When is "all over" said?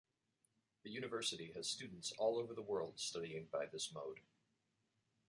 2.17-2.55